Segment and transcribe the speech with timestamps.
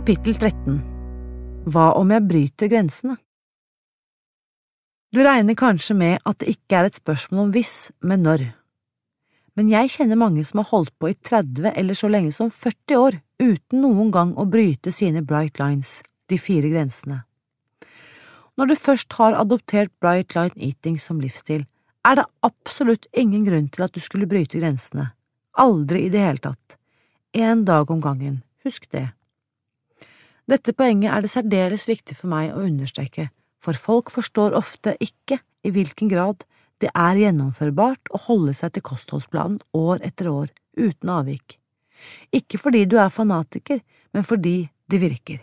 [0.00, 0.78] Kapittel 13
[1.68, 3.18] Hva om jeg bryter grensene?
[5.12, 8.46] Du regner kanskje med at det ikke er et spørsmål om hvis, men når.
[9.60, 12.96] Men jeg kjenner mange som har holdt på i 30 eller så lenge som 40
[12.96, 15.98] år uten noen gang å bryte sine bright lines,
[16.32, 17.20] de fire grensene.
[18.56, 21.68] Når du først har adoptert bright line eating som livsstil,
[22.08, 25.10] er det absolutt ingen grunn til at du skulle bryte grensene.
[25.60, 26.80] Aldri i det hele tatt.
[27.36, 29.10] En dag om gangen, husk det.
[30.50, 33.28] Dette poenget er det særdeles viktig for meg å understreke,
[33.62, 36.42] for folk forstår ofte ikke i hvilken grad
[36.82, 41.58] det er gjennomførbart å holde seg til kostholdsplanen år etter år uten avvik.
[42.34, 43.82] Ikke fordi du er fanatiker,
[44.16, 45.40] men fordi det virker.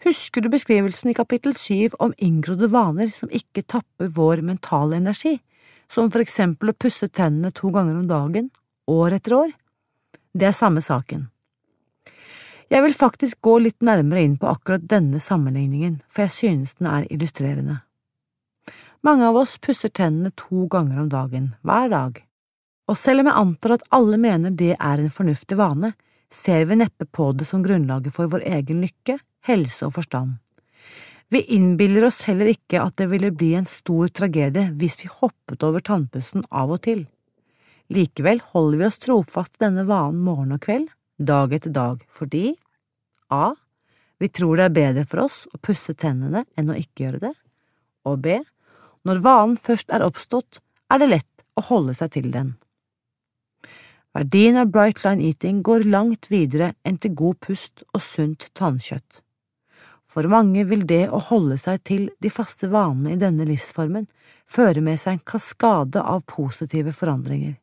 [0.00, 5.36] Husker du beskrivelsen i kapittel syv om inngrodde vaner som ikke tapper vår mentale energi,
[5.90, 8.48] som for eksempel å pusse tennene to ganger om dagen,
[8.88, 9.52] år etter år?
[10.32, 11.28] Det er samme saken.
[12.70, 16.86] Jeg vil faktisk gå litt nærmere inn på akkurat denne sammenligningen, for jeg synes den
[16.86, 17.80] er illustrerende.
[19.02, 22.20] Mange av oss pusser tennene to ganger om dagen, hver dag,
[22.90, 25.92] og selv om jeg antar at alle mener det er en fornuftig vane,
[26.30, 30.36] ser vi neppe på det som grunnlaget for vår egen lykke, helse og forstand.
[31.30, 35.62] Vi innbiller oss heller ikke at det ville bli en stor tragedie hvis vi hoppet
[35.66, 37.04] over tannpussen av og til.
[37.90, 40.88] Likevel holder vi oss trofast til denne vanen morgen og kveld,
[41.20, 42.54] dag etter dag fordi
[43.30, 43.52] a.
[44.20, 47.34] Vi tror det er bedre for oss å pusse tennene enn å ikke gjøre det,
[48.04, 48.40] og b.
[49.08, 50.58] Når vanen først er oppstått,
[50.92, 52.54] er det lett å holde seg til den.
[54.12, 59.22] Verdien av bright line eating går langt videre enn til god pust og sunt tannkjøtt.
[60.10, 64.08] For mange vil det å holde seg til de faste vanene i denne livsformen
[64.50, 67.54] føre med seg en kaskade av positive forandringer.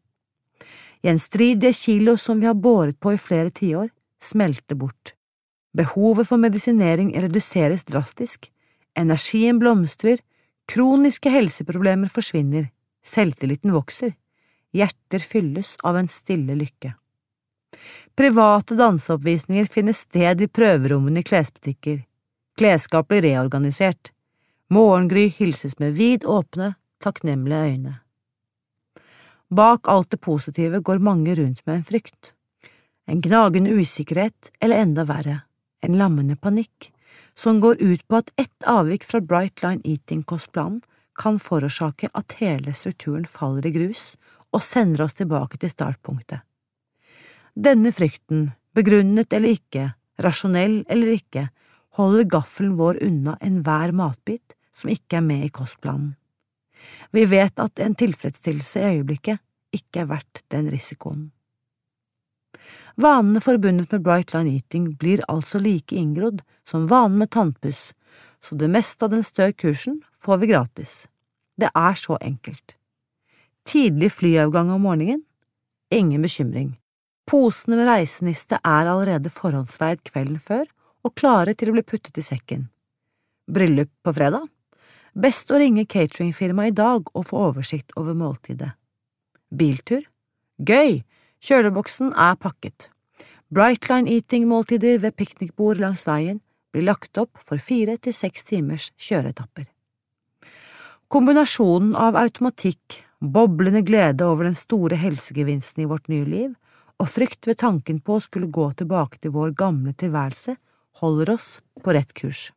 [1.05, 3.89] Gjenstridige kilo som vi har båret på i flere tiår,
[4.21, 5.13] smelter bort.
[5.77, 8.49] Behovet for medisinering reduseres drastisk,
[8.97, 10.17] energien blomstrer,
[10.67, 12.71] kroniske helseproblemer forsvinner,
[13.05, 14.15] selvtilliten vokser,
[14.73, 16.95] hjerter fylles av en stille lykke.
[18.17, 22.01] Private danseoppvisninger finner sted i prøverommene i klesbutikker,
[22.57, 24.11] klesskap blir reorganisert,
[24.73, 27.93] morgengry hilses med vid åpne, takknemlige øyne.
[29.49, 32.33] Bak alt det positive går mange rundt med en frykt.
[33.07, 35.41] En gnagende usikkerhet, eller enda verre,
[35.81, 36.91] en lammende panikk,
[37.35, 40.81] som går ut på at ett avvik fra Bright Line Eating-kostplanen
[41.17, 44.17] kan forårsake at hele strukturen faller i grus
[44.51, 46.43] og sender oss tilbake til startpunktet.
[47.55, 51.47] Denne frykten, begrunnet eller ikke, rasjonell eller ikke,
[51.97, 56.17] holder gaffelen vår unna enhver matbit som ikke er med i kostplanen.
[57.11, 59.41] Vi vet at en tilfredsstillelse i øyeblikket
[59.75, 61.31] ikke er verdt den risikoen.
[62.97, 67.91] Vanene forbundet med Bright Line Eating blir altså like inngrodd som vanen med tannpuss,
[68.41, 70.95] så det meste av den stø kursen får vi gratis.
[71.57, 72.73] Det er så enkelt.
[73.67, 75.23] Tidlig flyavgang om morgenen?
[75.93, 76.77] Ingen bekymring.
[77.27, 80.65] Posene med reiseniste er allerede forhåndsveid kvelden før
[81.05, 82.69] og klare til å bli puttet i sekken.
[83.51, 84.47] Bryllup på fredag?
[85.17, 88.75] Best å ringe cateringfirmaet i dag og få oversikt over måltidet.
[89.49, 90.03] Biltur?
[90.61, 91.01] Gøy!
[91.41, 92.91] Kjøleboksen er pakket.
[93.53, 96.37] Brightline Eating-måltider ved piknikbord langs veien
[96.73, 99.65] blir lagt opp for fire til seks timers kjøreetapper.
[101.09, 106.51] Kombinasjonen av automatikk, boblende glede over den store helsegevinsten i vårt nye liv,
[107.01, 110.57] og frykt ved tanken på å skulle gå tilbake til vår gamle tilværelse,
[111.01, 111.49] holder oss
[111.81, 112.51] på rett kurs.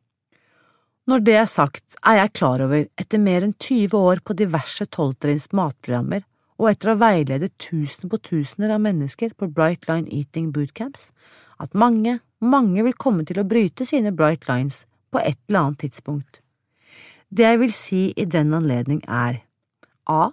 [1.11, 4.85] Når det er sagt, er jeg klar over, etter mer enn 20 år på diverse
[4.95, 6.21] tolvtrinns matprogrammer
[6.55, 11.09] og etter å ha veiledet tusen på tusener av mennesker på Bright Line Eating Bootcamps,
[11.59, 15.81] at mange, mange vil komme til å bryte sine Bright Lines på et eller annet
[15.83, 16.39] tidspunkt.
[17.27, 19.41] Det jeg vil si i den anledning er
[20.07, 20.29] A.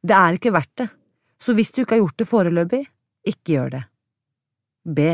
[0.00, 0.88] Det er ikke verdt det,
[1.36, 2.80] så hvis du ikke har gjort det foreløpig,
[3.28, 3.84] ikke gjør det.
[4.88, 5.12] B.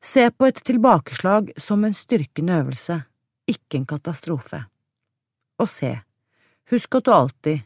[0.00, 3.02] Se på et tilbakeslag som en styrkende øvelse
[3.48, 4.64] ikke en katastrofe.
[5.58, 5.94] Og se,
[6.70, 7.64] husk at du alltid,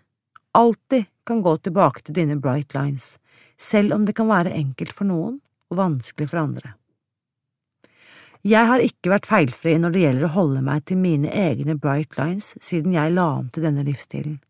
[0.57, 3.19] alltid kan gå tilbake til dine bright lines,
[3.59, 5.41] selv om det kan være enkelt for noen
[5.71, 6.75] og vanskelig for andre.
[8.43, 12.17] Jeg har ikke vært feilfri når det gjelder å holde meg til mine egne bright
[12.19, 14.41] lines siden jeg la om til denne livsstilen.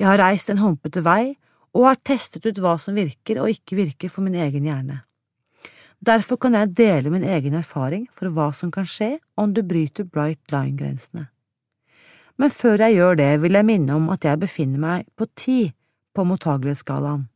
[0.00, 1.34] Jeg har reist en humpete vei
[1.76, 5.02] og har testet ut hva som virker og ikke virker for min egen hjerne.
[6.02, 10.02] Derfor kan jeg dele min egen erfaring for hva som kan skje om du bryter
[10.02, 11.28] bright line-grensene.
[12.40, 15.60] Men før jeg gjør det, vil jeg minne om at jeg befinner meg på ti
[16.16, 17.28] på mottagelighetsskalaen,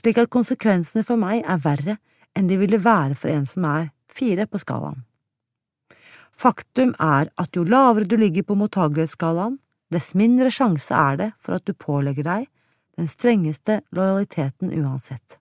[0.00, 1.98] slik at konsekvensene for meg er verre
[2.36, 5.04] enn de ville være for en som er fire på skalaen.
[6.36, 9.58] Faktum er at jo lavere du ligger på mottagelighetsskalaen,
[9.92, 12.48] dess mindre sjanse er det for at du pålegger deg
[12.96, 15.36] den strengeste lojaliteten uansett.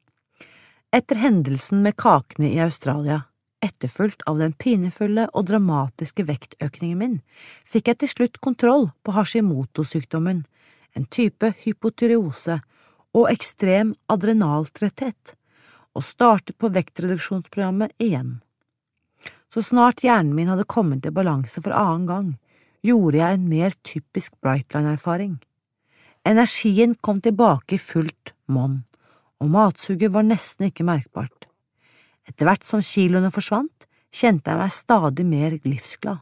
[0.96, 3.26] Etter hendelsen med kakene i Australia,
[3.60, 7.18] etterfulgt av den pinefulle og dramatiske vektøkningen min,
[7.68, 10.46] fikk jeg til slutt kontroll på Hashimoto-sykdommen,
[10.96, 12.62] en type hypotyreose
[13.12, 15.36] og ekstrem adrenaltretthet,
[15.92, 18.38] og startet på vektreduksjonsprogrammet igjen.
[19.52, 22.34] Så snart hjernen min hadde kommet i balanse for annen gang,
[22.88, 25.42] gjorde jeg en mer typisk Brightline-erfaring.
[26.24, 28.86] Energien kom tilbake i fullt monn,
[29.42, 31.48] og matsuget var nesten ikke merkbart.
[32.26, 36.22] Etter hvert som kiloene forsvant, kjente jeg meg stadig mer livsglad.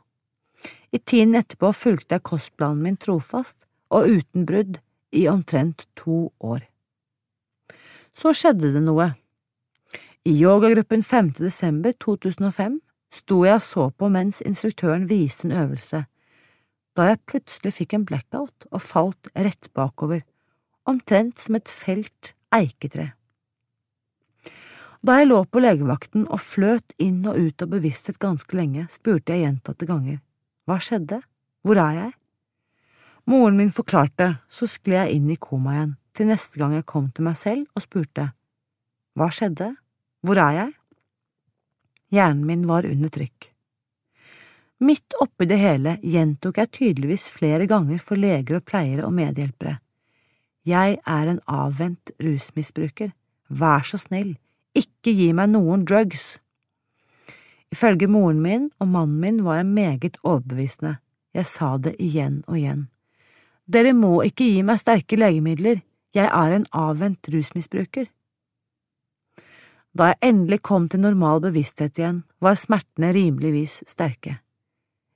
[0.93, 4.79] I tiden etterpå fulgte jeg kostplanen min trofast og uten brudd
[5.13, 6.65] i omtrent to år.
[8.13, 9.13] Så skjedde det noe.
[10.25, 11.33] I yogagruppen 5.
[11.39, 12.79] desember 2005
[13.13, 16.05] sto jeg og så på mens instruktøren viste en øvelse,
[16.93, 20.21] da jeg plutselig fikk en blackout og falt rett bakover,
[20.85, 23.11] omtrent som et felt eiketre.
[25.03, 29.35] Da jeg lå på legevakten og fløt inn og ut av bevissthet ganske lenge, spurte
[29.35, 30.21] jeg gjentatte ganger,
[30.63, 31.19] hva skjedde,
[31.63, 32.13] hvor er jeg?
[33.27, 37.11] Moren min forklarte, så skled jeg inn i koma igjen, til neste gang jeg kom
[37.11, 38.29] til meg selv og spurte,
[39.19, 39.73] hva skjedde,
[40.23, 40.71] hvor er jeg?
[42.15, 43.49] Hjernen min var under trykk.
[44.83, 49.77] Midt oppi det hele gjentok jeg tydeligvis flere ganger for leger og pleiere og medhjelpere.
[50.63, 53.11] Jeg er en avvent rusmisbruker,
[53.49, 54.37] vær så snill,
[54.71, 56.37] ikke gi meg noen drugs.
[57.73, 60.97] Ifølge moren min og mannen min var jeg meget overbevisende,
[61.33, 62.87] jeg sa det igjen og igjen.
[63.67, 65.81] Dere må ikke gi meg sterke legemidler,
[66.13, 68.07] jeg er en avvent rusmisbruker.
[69.93, 74.39] Da jeg endelig kom til normal bevissthet igjen, var smertene rimeligvis sterke.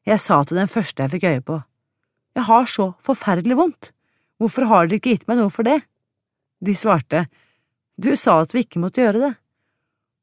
[0.06, 1.62] Jeg sa til den første jeg fikk øye på,
[2.36, 3.94] Jeg har så forferdelig vondt,
[4.38, 5.81] hvorfor har dere ikke gitt meg noe for det?
[6.63, 7.28] De svarte,
[7.98, 9.34] Du sa at vi ikke måtte gjøre det.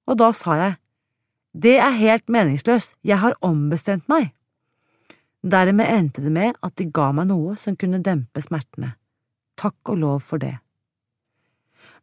[0.07, 0.77] Og da sa jeg,
[1.55, 4.33] Det er helt meningsløst, jeg har ombestemt meg.
[5.43, 8.95] Dermed endte det med at de ga meg noe som kunne dempe smertene.
[9.57, 10.59] Takk og lov for det.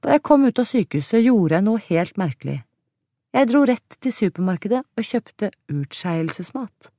[0.04, 2.64] Da jeg kom ut av sykehuset, gjorde jeg noe helt merkelig.
[3.34, 6.92] Jeg dro rett til supermarkedet og kjøpte utskeielsesmat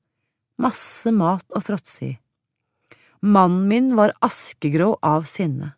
[0.63, 2.13] masse mat å fråtse i.
[3.23, 5.77] Mannen min var askegrå av sinne.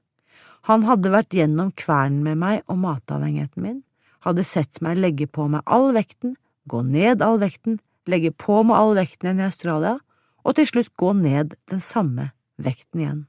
[0.65, 3.83] Han hadde vært gjennom kvernen med meg og matavhengigheten min,
[4.25, 8.79] hadde sett meg legge på meg all vekten, gå ned all vekten, legge på meg
[8.79, 9.99] all vekten igjen i Australia,
[10.41, 13.21] og til slutt gå ned den samme vekten igjen.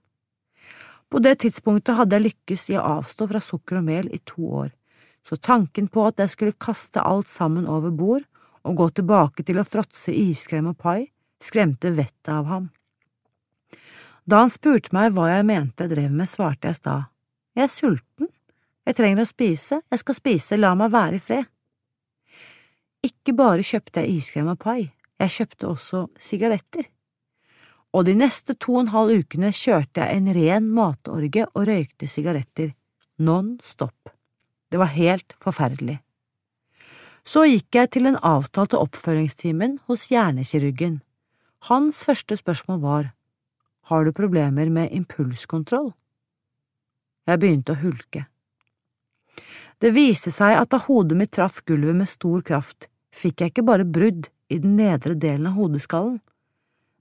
[1.12, 4.48] På det tidspunktet hadde jeg lykkes i å avstå fra sukker og mel i to
[4.64, 4.72] år,
[5.28, 8.24] så tanken på at jeg skulle kaste alt sammen over bord
[8.64, 11.12] og gå tilbake til å fråtse iskrem og pai,
[11.44, 12.72] skremte vettet av ham.
[14.26, 17.12] Da han spurte meg hva jeg mente jeg drev med, svarte jeg i stad,
[17.56, 18.32] jeg er sulten,
[18.86, 21.46] jeg trenger å spise, jeg skal spise, la meg være i fred.
[23.06, 24.80] Ikke bare kjøpte jeg iskrem og pai,
[25.22, 26.88] jeg kjøpte også sigaretter.
[27.96, 32.10] Og de neste to og en halv ukene kjørte jeg en ren matorge og røykte
[32.12, 32.74] sigaretter,
[33.22, 34.10] non stop.
[34.70, 36.02] Det var helt forferdelig.
[37.26, 41.00] Så gikk jeg til den avtalte oppfølgingstimen hos hjernekirurgen.
[41.70, 43.08] Hans første spørsmål var
[43.87, 45.92] Har du problemer med impulskontroll?
[47.30, 48.23] Jeg begynte å hulke.
[49.77, 53.65] Det viste seg at da hodet mitt traff gulvet med stor kraft, fikk jeg ikke
[53.68, 56.18] bare brudd i den nedre delen av hodeskallen,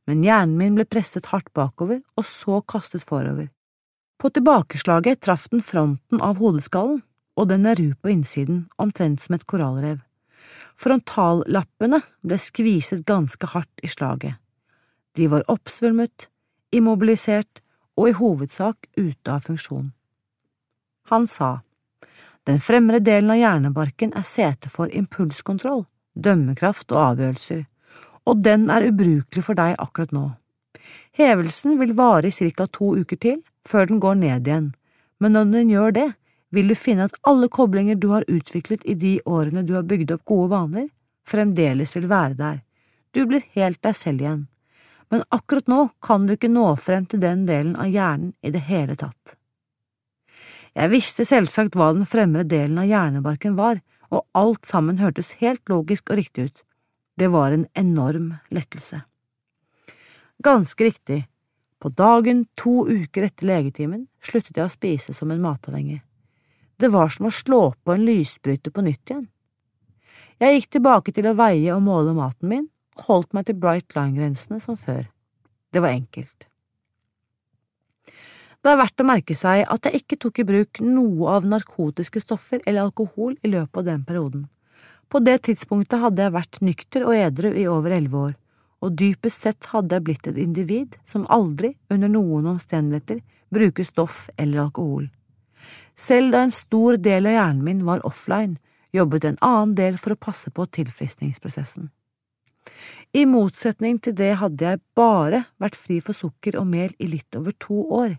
[0.04, 3.48] men hjernen min ble presset hardt bakover og så kastet forover.
[4.20, 7.00] På tilbakeslaget traff den fronten av hodeskallen,
[7.40, 10.04] og den er ru på innsiden, omtrent som et korallrev.
[10.76, 14.36] Frontallappene ble skviset ganske hardt i slaget.
[15.16, 16.28] De var oppsvulmet,
[16.74, 17.62] immobilisert
[17.96, 19.92] og i hovedsak ute av funksjon.
[21.10, 21.60] Han sa,
[22.44, 27.62] Den fremre delen av hjernebarken er sete for impulskontroll, dømmekraft og avgjørelser,
[28.28, 30.26] og den er ubrukelig for deg akkurat nå.
[31.16, 32.66] Hevelsen vil vare i ca.
[32.66, 34.74] to uker til, før den går ned igjen,
[35.20, 36.08] men når den gjør det,
[36.50, 40.12] vil du finne at alle koblinger du har utviklet i de årene du har bygd
[40.12, 40.88] opp gode vaner,
[41.24, 42.60] fremdeles vil være der,
[43.14, 44.46] du blir helt deg selv igjen,
[45.14, 48.64] men akkurat nå kan du ikke nå frem til den delen av hjernen i det
[48.66, 49.36] hele tatt.
[50.74, 53.78] Jeg visste selvsagt hva den fremre delen av hjernebarken var,
[54.10, 56.64] og alt sammen hørtes helt logisk og riktig ut.
[57.14, 59.04] Det var en enorm lettelse.
[60.42, 61.20] Ganske riktig,
[61.78, 66.00] på dagen to uker etter legetimen sluttet jeg å spise som en matavhengig.
[66.74, 69.26] Det var som å slå på en lysbryter på nytt igjen.
[70.42, 72.70] Jeg gikk tilbake til å veie og måle maten min,
[73.08, 75.06] holdt meg til bright line-grensene som før.
[75.74, 76.48] Det var enkelt.
[78.64, 82.22] Det er verdt å merke seg at jeg ikke tok i bruk noe av narkotiske
[82.22, 84.46] stoffer eller alkohol i løpet av den perioden.
[85.12, 88.32] På det tidspunktet hadde jeg vært nykter og edru i over elleve år,
[88.80, 93.20] og dypest sett hadde jeg blitt et individ som aldri, under noen omstendigheter,
[93.52, 95.10] bruker stoff eller alkohol.
[95.94, 98.56] Selv da en stor del av hjernen min var offline,
[98.96, 101.90] jobbet en annen del for å passe på tilfriskningsprosessen.
[103.14, 107.36] I motsetning til det hadde jeg bare vært fri for sukker og mel i litt
[107.38, 108.16] over to år.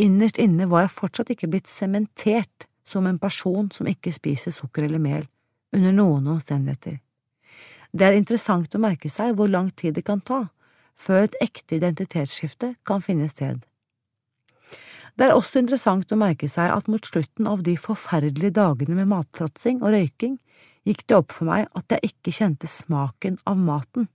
[0.00, 4.86] Innerst inne var jeg fortsatt ikke blitt sementert som en person som ikke spiser sukker
[4.86, 5.28] eller mel,
[5.76, 6.98] under noen omstendigheter.
[7.92, 10.46] Det er interessant å merke seg hvor lang tid det kan ta
[11.00, 13.62] før et ekte identitetsskifte kan finne sted.
[15.16, 19.10] Det er også interessant å merke seg at mot slutten av de forferdelige dagene med
[19.10, 20.38] matfråtsing og røyking
[20.88, 24.08] gikk det opp for meg at jeg ikke kjente smaken av maten.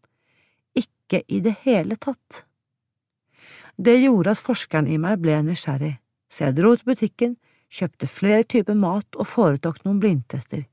[0.76, 2.44] Ikke i det hele tatt.
[3.76, 5.98] Det gjorde at forskeren i meg ble nysgjerrig,
[6.32, 7.36] så jeg dro til butikken,
[7.72, 10.64] kjøpte flere typer mat og foretok noen blindtester.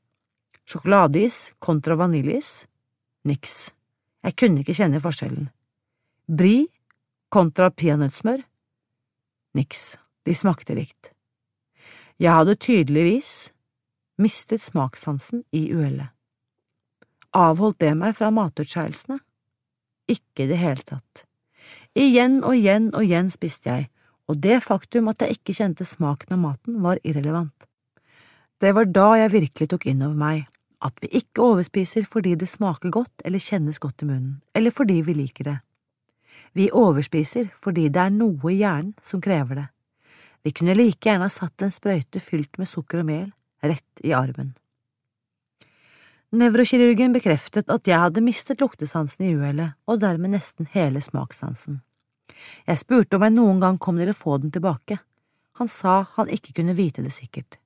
[0.68, 2.68] Sjokoladeis kontra vaniljeis?
[3.26, 3.72] Niks.
[4.22, 5.48] Jeg kunne ikke kjenne forskjellen.
[6.30, 6.68] Brie
[7.32, 8.44] kontra peanøttsmør?
[9.58, 11.10] Niks, de smakte likt.
[12.22, 13.51] Jeg hadde tydeligvis
[14.22, 16.12] mistet smakssansen i uhellet.
[17.32, 19.18] Avholdt det meg fra matutskeielsene?
[20.10, 21.24] Ikke i det hele tatt.
[21.96, 23.88] Igjen og igjen og igjen spiste jeg,
[24.28, 27.66] og det faktum at jeg ikke kjente smaken av maten, var irrelevant.
[28.60, 30.44] Det var da jeg virkelig tok inn over meg
[30.82, 35.00] at vi ikke overspiser fordi det smaker godt eller kjennes godt i munnen, eller fordi
[35.06, 35.58] vi liker det.
[36.58, 39.68] Vi overspiser fordi det er noe i hjernen som krever det.
[40.42, 43.30] Vi kunne like gjerne ha satt en sprøyte fylt med sukker og mel
[43.62, 44.52] rett i armen.
[46.32, 51.82] Nevrokirurgen bekreftet at jeg hadde mistet luktesansen i uhellet, og dermed nesten hele smakssansen.
[52.66, 54.98] Jeg spurte om jeg noen gang kom til å få den tilbake.
[55.60, 57.58] Han sa han ikke kunne vite det sikkert.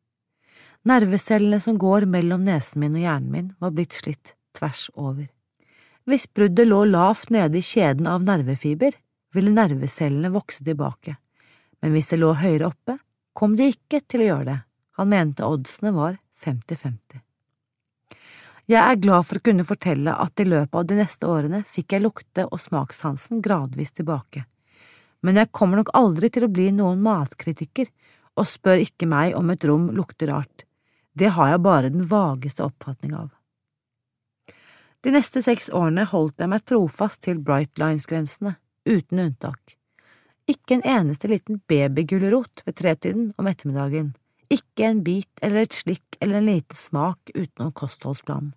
[0.87, 5.29] Nervecellene som går mellom nesen min og hjernen min, var blitt slitt tvers over.
[6.07, 8.95] Hvis bruddet lå lavt nede i kjeden av nervefiber,
[9.35, 11.17] ville nervecellene vokse tilbake,
[11.83, 12.99] men hvis det lå høyere oppe,
[13.37, 14.61] kom de ikke til å gjøre det.
[14.97, 17.21] Han mente oddsene var 50–50.
[18.67, 21.95] Jeg er glad for å kunne fortelle at i løpet av de neste årene fikk
[21.95, 24.43] jeg lukte- og smakssansen gradvis tilbake,
[25.23, 27.93] men jeg kommer nok aldri til å bli noen matkritiker,
[28.37, 30.67] og spør ikke meg om et rom lukter rart,
[31.17, 33.31] det har jeg bare den vageste oppfatning av.
[35.05, 38.57] De neste seks årene holdt jeg meg trofast til Bright Lines-grensene,
[38.88, 39.76] uten unntak.
[40.49, 44.15] Ikke en eneste liten babygulrot ved tretiden om ettermiddagen
[44.53, 48.53] ikke en bit eller et slikk eller en liten smak utenom kostholdsplan.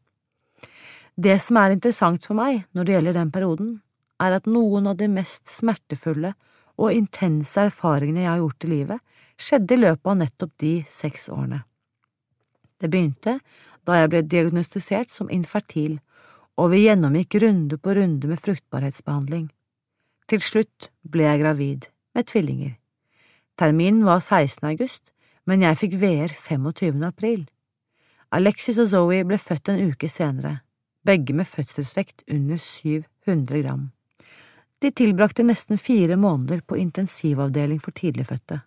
[1.19, 3.71] Det som er interessant for meg når det gjelder den perioden,
[4.19, 6.33] er at noen av de mest smertefulle
[6.79, 9.01] og intense erfaringene jeg har gjort i livet,
[9.39, 11.61] skjedde i løpet av nettopp de seks årene.
[12.79, 13.39] Det begynte
[13.87, 15.99] da jeg ble diagnostisert som infertil,
[16.59, 19.47] og vi gjennomgikk runde på runde med fruktbarhetsbehandling.
[20.29, 22.75] Til slutt ble jeg gravid, med tvillinger.
[23.59, 24.67] Terminen var 16.
[24.71, 25.11] august,
[25.49, 27.01] men jeg fikk VR 25.
[27.07, 27.47] april.
[28.35, 30.59] Alexis og Zoe ble født en uke senere,
[31.05, 33.87] begge med fødselsvekt under 700 gram.
[34.79, 38.61] De tilbrakte nesten fire måneder på intensivavdeling for tidligfødte.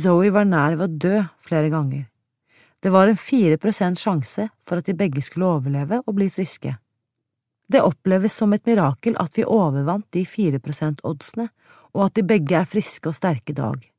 [0.00, 2.06] Zoe var nær ved å dø flere ganger.
[2.80, 6.76] Det var en fire prosent sjanse for at de begge skulle overleve og bli friske.
[7.66, 11.48] Det oppleves som et mirakel at vi overvant de fire prosent-oddsene,
[11.96, 13.90] og at de begge er friske og sterke i dag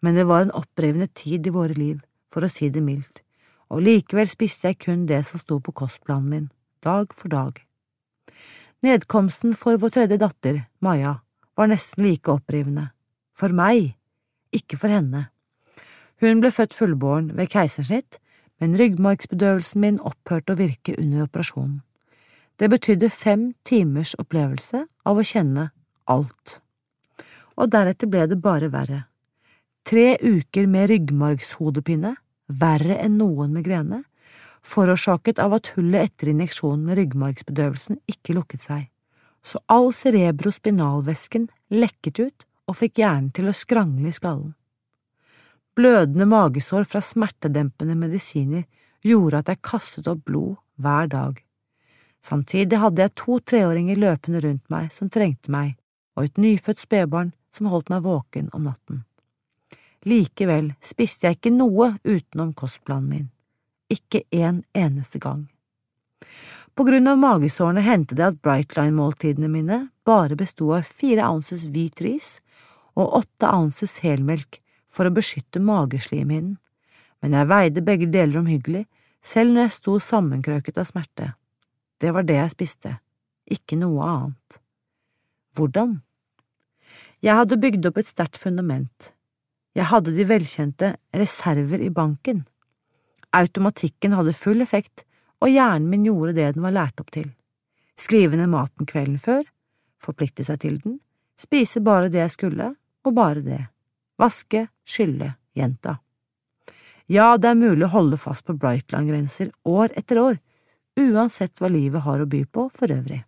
[0.00, 2.02] men det var en opprivende tid i våre liv,
[2.32, 3.22] for å si det mildt,
[3.72, 6.46] og likevel spiste jeg kun det som sto på kostplanen min,
[6.84, 7.58] dag for dag.
[8.84, 11.18] Nedkomsten for vår tredje datter, Maja,
[11.58, 12.92] var nesten like opprivende.
[13.34, 13.96] For meg,
[14.54, 15.28] ikke for henne.
[16.22, 18.20] Hun ble født fullbåren ved keisersnitt,
[18.58, 21.80] men ryggmargsbedøvelsen min opphørte å virke under operasjonen.
[22.58, 25.68] Det betydde fem timers opplevelse av å kjenne
[26.10, 26.58] alt.
[27.58, 29.04] Og deretter ble det bare verre.
[29.88, 32.10] Tre uker med ryggmargshodepine,
[32.60, 34.02] verre enn noen migrene,
[34.60, 38.82] forårsaket av at hullet etter injeksjonen med ryggmargsbedøvelsen ikke lukket seg,
[39.40, 44.52] så all cerebrospinalvæsken lekket ut og fikk hjernen til å skrangle i skallen.
[45.72, 48.68] Blødende magesår fra smertedempende medisiner
[49.00, 51.40] gjorde at jeg kastet opp blod hver dag.
[52.20, 55.78] Samtidig hadde jeg to treåringer løpende rundt meg som trengte meg,
[56.12, 59.07] og et nyfødt spedbarn som holdt meg våken om natten.
[60.06, 63.28] Likevel spiste jeg ikke noe utenom kostplanen min,
[63.90, 65.48] ikke en eneste gang.
[66.78, 71.98] På grunn av magesårene hendte det at Brightline-måltidene mine bare besto av fire ounces hvit
[72.04, 72.36] ris
[72.94, 76.54] og åtte ounces helmelk for å beskytte mageslimhinnen,
[77.18, 78.84] men jeg veide begge deler omhyggelig,
[79.22, 81.32] selv når jeg sto sammenkrøket av smerte.
[81.98, 82.92] Det var det jeg spiste,
[83.50, 84.60] ikke noe annet.
[85.58, 85.98] Hvordan?
[87.18, 89.10] Jeg hadde bygd opp et sterkt fundament.
[89.78, 92.42] Jeg hadde de velkjente reserver i banken.
[93.38, 95.04] Automatikken hadde full effekt,
[95.38, 97.28] og hjernen min gjorde det den var lært opp til.
[97.98, 99.44] Skrive ned maten kvelden før,
[100.02, 100.98] forplikte seg til den,
[101.38, 102.72] spise bare det jeg skulle,
[103.06, 103.60] og bare det.
[104.18, 106.00] Vaske, skylle, gjenta.
[107.06, 110.42] Ja, det er mulig å holde fast på Brightline-grenser år etter år,
[110.98, 113.22] uansett hva livet har å by på for øvrig.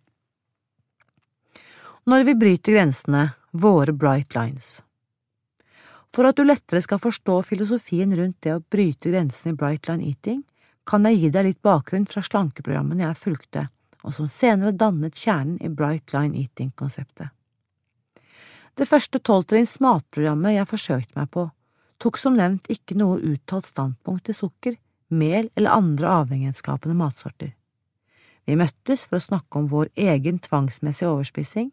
[2.11, 4.81] Når vi bryter grensene, våre bright lines.
[6.11, 10.09] For at du lettere skal forstå filosofien rundt det å bryte grensene i bright line
[10.09, 10.41] eating,
[10.83, 13.67] kan jeg gi deg litt bakgrunn fra slankeprogrammene jeg fulgte,
[14.03, 17.31] og som senere dannet kjernen i bright line eating-konseptet.
[18.75, 21.47] Det første tolvtrinns matprogrammet jeg forsøkte meg på,
[22.01, 24.77] tok som nevnt ikke noe uttalt standpunkt til sukker,
[25.11, 27.53] mel eller andre avhengighetsskapende matsorter.
[28.47, 31.69] Vi møttes for å snakke om vår egen tvangsmessige overspising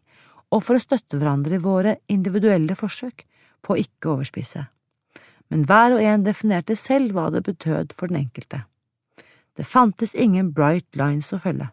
[0.53, 3.25] og for å støtte hverandre i våre individuelle forsøk
[3.61, 4.67] på å ikke overspise.
[5.49, 8.63] Men hver og en definerte selv hva det betød for den enkelte.
[9.57, 11.71] Det fantes ingen bright lines å følge.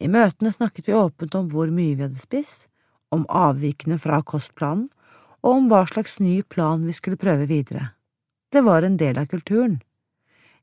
[0.00, 2.68] I møtene snakket vi åpent om hvor mye vi hadde spist,
[3.10, 4.88] om avvikene fra kostplanen
[5.42, 7.90] og om hva slags ny plan vi skulle prøve videre.
[8.52, 9.80] Det var en del av kulturen.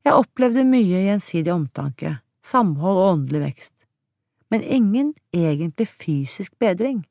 [0.06, 3.74] Jeg opplevde mye gjensidig omtanke, samhold og åndelig vekst,
[4.50, 7.02] men ingen egentlig fysisk bedring.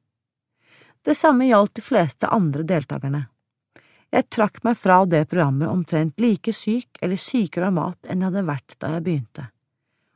[1.08, 3.22] Det samme gjaldt de fleste andre deltakerne.
[4.12, 8.28] Jeg trakk meg fra det programmet omtrent like syk eller sykere av mat enn jeg
[8.28, 9.46] hadde vært da jeg begynte,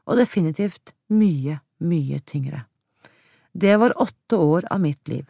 [0.03, 2.65] og definitivt mye, mye tyngre.
[3.55, 5.23] Det var åtte år av mitt liv.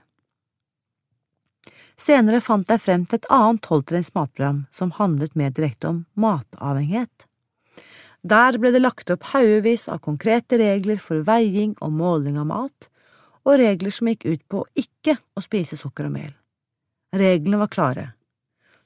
[1.93, 7.27] Senere fant jeg frem til et annet tolvtrinns matprogram som handlet mer direkte om matavhengighet.
[8.25, 12.89] Der ble det lagt opp haugevis av konkrete regler for veiing og måling av mat,
[13.45, 16.33] og regler som gikk ut på ikke å spise sukker og mel.
[17.15, 18.05] Reglene var klare.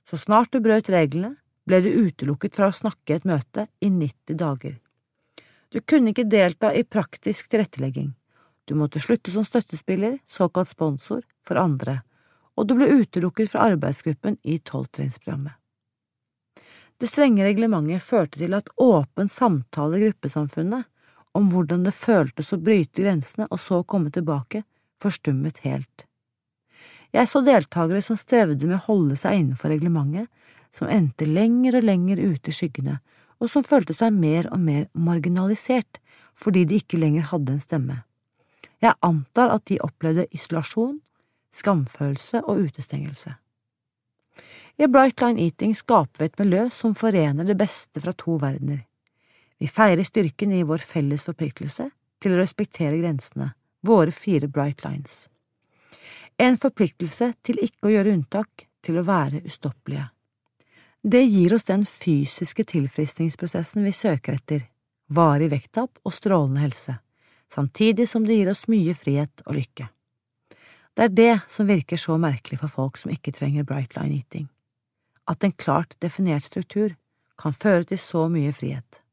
[0.09, 3.89] Så snart du brøt reglene, ble du utelukket fra å snakke i et møte i
[3.89, 4.77] 90 dager.
[5.73, 8.13] Du kunne ikke delta i praktisk tilrettelegging.
[8.65, 11.99] Du måtte slutte som støttespiller, såkalt sponsor, for andre,
[12.55, 15.53] og du ble utelukket fra arbeidsgruppen i tolvtrinnsprogrammet.
[16.97, 20.87] Det strenge reglementet førte til at åpen samtale i gruppesamfunnet
[21.35, 24.63] om hvordan det føltes å bryte grensene og så komme tilbake,
[25.03, 26.05] forstummet helt.
[27.15, 30.27] Jeg så deltakere som strevde med å holde seg innenfor reglementet,
[30.71, 32.97] som endte lenger og lenger ute i skyggene,
[33.39, 36.01] og som følte seg mer og mer marginalisert
[36.35, 38.01] fordi de ikke lenger hadde en stemme.
[38.83, 40.97] Jeg antar at de opplevde isolasjon
[41.55, 43.35] skamfølelse og utestengelse.
[44.75, 48.83] I Bright Line Eating skaper vi et miljø som forener det beste fra to verdener.
[49.59, 51.89] Vi feirer styrken i vår felles forpliktelse
[52.21, 53.53] til å respektere grensene,
[53.85, 55.27] våre fire Bright Lines.
[56.37, 60.09] En forpliktelse til ikke å gjøre unntak, til å være ustoppelige.
[61.01, 64.65] Det gir oss den fysiske tilfriskningsprosessen vi søker etter,
[65.07, 66.97] varig vekttap og strålende helse,
[67.51, 69.87] samtidig som det gir oss mye frihet og lykke.
[70.95, 74.49] Det er det som virker så merkelig for folk som ikke trenger bright line eating,
[75.29, 76.95] at en klart definert struktur
[77.37, 79.04] kan føre til så mye frihet.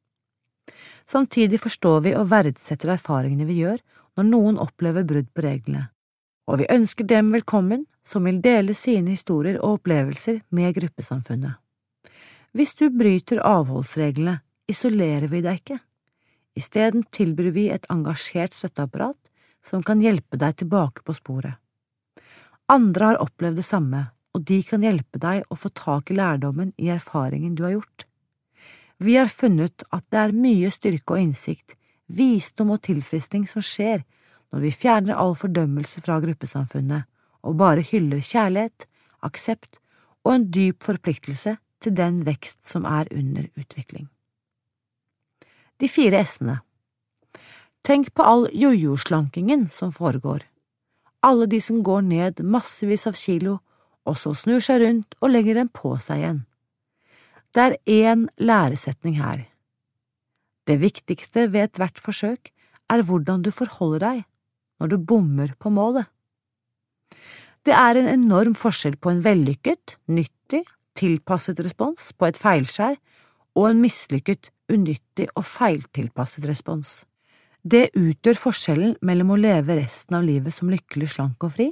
[1.09, 3.81] Samtidig forstår vi og verdsetter erfaringene vi gjør
[4.19, 5.89] når noen opplever brudd på reglene,
[6.49, 11.59] og vi ønsker dem velkommen som vil dele sine historier og opplevelser med gruppesamfunnet.
[12.53, 15.79] Hvis du bryter avholdsreglene, isolerer vi deg ikke.
[16.59, 19.17] Isteden tilbyr vi et engasjert støtteapparat
[19.65, 21.57] som kan hjelpe deg tilbake på sporet.
[22.73, 26.73] Andre har opplevd det samme, og de kan hjelpe deg å få tak i lærdommen
[26.81, 28.07] i erfaringen du har gjort.
[29.03, 31.75] Vi har funnet at det er mye styrke og innsikt,
[32.07, 34.05] visdom og tilfriskning som skjer
[34.53, 37.09] når vi fjerner all fordømmelse fra gruppesamfunnet
[37.43, 38.87] og bare hyller kjærlighet,
[39.27, 39.81] aksept
[40.23, 44.07] og en dyp forpliktelse til den vekst som er under utvikling.
[45.83, 46.61] De fire s-ene
[47.83, 50.45] Tenk på all jojo-slankingen som foregår.
[51.27, 53.57] Alle de som går ned massevis av kilo,
[54.07, 56.41] og så snur seg rundt og legger dem på seg igjen.
[57.53, 59.45] Det er én læresetning her.
[60.67, 62.49] Det viktigste ved ethvert forsøk
[62.89, 64.23] er hvordan du forholder deg
[64.81, 66.07] når du bommer på målet.
[67.63, 70.65] Det er en enorm forskjell på en vellykket, nyttig,
[70.99, 72.97] tilpasset respons på et feilskjær
[73.55, 77.03] og en mislykket, unyttig og feiltilpasset respons.
[77.63, 81.69] Det utgjør forskjellen mellom å leve resten av livet som lykkelig slank og fri,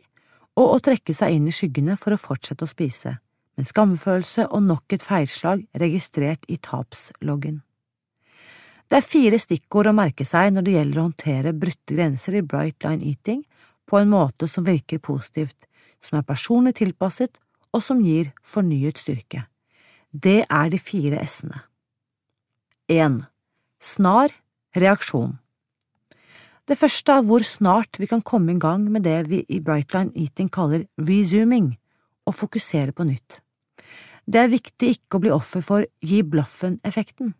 [0.60, 3.16] og å trekke seg inn i skyggene for å fortsette å spise,
[3.60, 7.60] med skamfølelse og nok et feilslag registrert i tapsloggen.
[8.90, 12.42] Det er fire stikkord å merke seg når det gjelder å håndtere brutte grenser i
[12.42, 13.44] Bright Line Eating
[13.86, 15.68] på en måte som virker positivt,
[16.02, 17.38] som er personlig tilpasset
[17.70, 19.44] og som gir fornyet styrke.
[20.10, 21.60] Det er de fire s-ene.
[22.90, 23.20] 1.
[23.78, 24.32] Snar
[24.74, 25.36] reaksjon
[26.66, 30.10] Det første er hvor snart vi kan komme i gang med det vi i Brightline
[30.18, 31.76] Eating kaller resuming,
[32.26, 33.40] og fokusere på nytt.
[34.24, 37.34] Det er viktig ikke å bli offer for gi blaffen-effekten.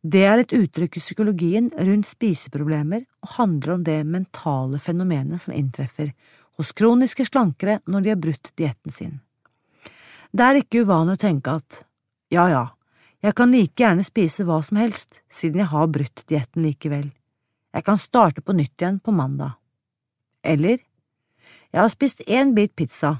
[0.00, 5.56] Det er et uttrykk i psykologien rundt spiseproblemer og handler om det mentale fenomenet som
[5.56, 6.12] inntreffer
[6.58, 9.18] hos kroniske slankere når de har brutt dietten sin.
[10.30, 11.82] Det er ikke uvanlig å tenke at
[12.30, 12.64] ja ja,
[13.24, 17.08] jeg kan like gjerne spise hva som helst siden jeg har brutt dietten likevel,
[17.74, 19.56] jeg kan starte på nytt igjen på mandag.
[20.42, 20.78] Eller
[21.72, 23.18] jeg har spist én bit pizza,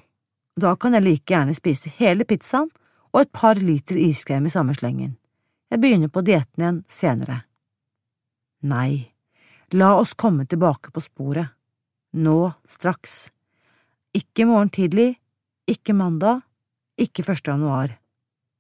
[0.61, 2.71] da kan jeg like gjerne spise hele pizzaen
[3.13, 5.17] og et par liter iskrem i samme slengen.
[5.69, 7.43] Jeg begynner på dietten igjen senere.
[8.69, 9.13] Nei,
[9.77, 11.55] la oss komme tilbake på sporet.
[12.17, 13.29] Nå, straks.
[14.17, 15.19] Ikke morgen tidlig,
[15.69, 16.41] ikke mandag,
[16.99, 17.45] ikke 1.
[17.53, 17.99] januar.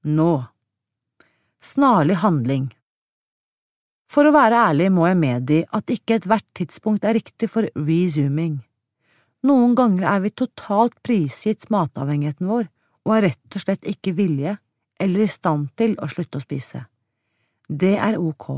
[0.04, 0.32] Nå.
[1.64, 2.68] Snarlig handling.
[4.08, 8.60] For å være ærlig må jeg medgi at ikke ethvert tidspunkt er riktig for resuming.
[9.46, 12.66] Noen ganger er vi totalt prisgitt matavhengigheten vår
[13.06, 14.56] og er rett og slett ikke villige
[14.98, 16.82] eller i stand til å slutte å spise.
[17.68, 18.48] Det er ok,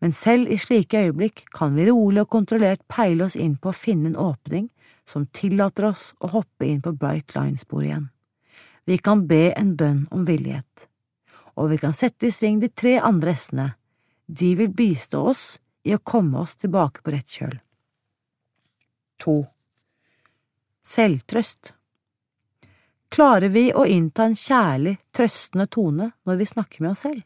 [0.00, 3.76] men selv i slike øyeblikk kan vi rolig og kontrollert peile oss inn på å
[3.76, 4.68] finne en åpning
[5.06, 8.08] som tillater oss å hoppe inn på Bright Line-sporet igjen.
[8.86, 10.86] Vi kan be en bønn om villighet,
[11.58, 13.72] og vi kan sette i sving de tre andre s-ene.
[14.26, 15.44] De vil bistå oss
[15.86, 17.58] i å komme oss tilbake på rett kjøl.
[19.22, 19.42] To.
[20.86, 21.72] Selvtrøst
[23.10, 27.24] Klarer vi å innta en kjærlig, trøstende tone når vi snakker med oss selv?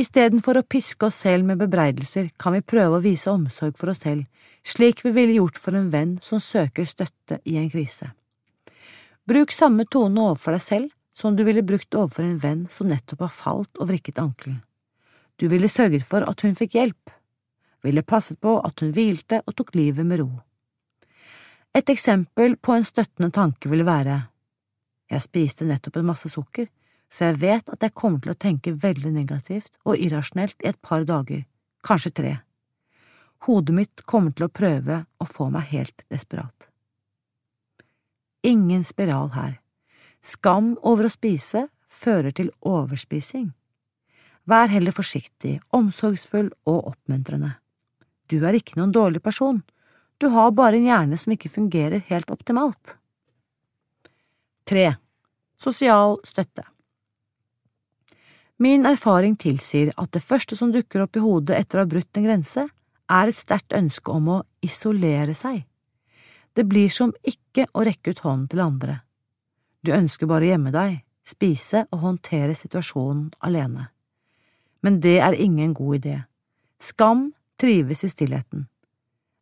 [0.00, 4.00] Istedenfor å piske oss selv med bebreidelser kan vi prøve å vise omsorg for oss
[4.06, 4.24] selv,
[4.64, 8.14] slik vi ville gjort for en venn som søker støtte i en krise.
[9.28, 13.28] Bruk samme tone overfor deg selv som du ville brukt overfor en venn som nettopp
[13.28, 14.62] har falt og vrikket ankelen.
[15.36, 17.12] Du ville sørget for at hun fikk hjelp,
[17.84, 20.30] ville passet på at hun hvilte og tok livet med ro.
[21.78, 24.16] Et eksempel på en støttende tanke ville være
[25.12, 26.66] Jeg spiste nettopp en masse sukker,
[27.08, 30.80] så jeg vet at jeg kommer til å tenke veldig negativt og irrasjonelt i et
[30.82, 31.44] par dager,
[31.86, 32.32] kanskje tre.
[33.46, 36.66] Hodet mitt kommer til å prøve å få meg helt desperat.
[38.42, 39.60] Ingen spiral her.
[40.20, 43.52] Skam over å spise fører til overspising.
[44.50, 47.54] Vær heller forsiktig, omsorgsfull og oppmuntrende.
[48.28, 49.62] Du er ikke noen dårlig person,
[50.18, 52.96] du har bare en hjerne som ikke fungerer helt optimalt.
[54.68, 54.90] 3.
[55.58, 56.64] Sosial støtte
[58.58, 62.18] Min erfaring tilsier at det første som dukker opp i hodet etter å ha brutt
[62.18, 62.66] en grense,
[63.08, 65.62] er et sterkt ønske om å isolere seg.
[66.52, 68.96] Det blir som ikke å rekke ut hånden til andre.
[69.86, 73.86] Du ønsker bare å gjemme deg, spise og håndtere situasjonen alene.
[74.82, 76.16] Men det er ingen god idé.
[76.82, 78.66] Skam trives i stillheten.